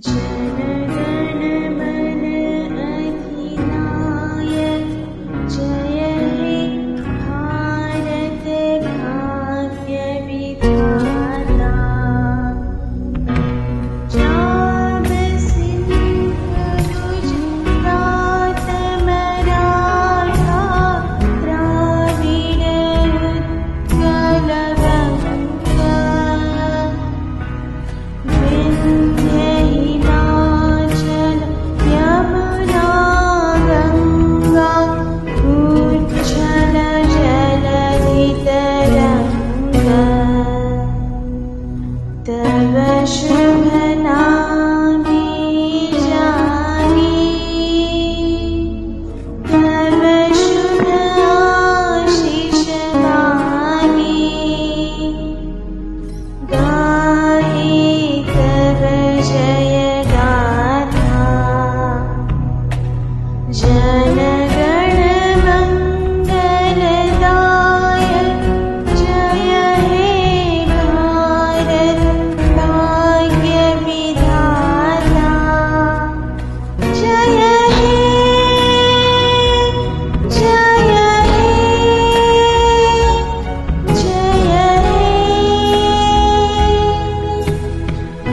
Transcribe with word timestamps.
Jesus. 0.00 0.77
passion. 43.08 43.37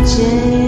剪 0.05 0.64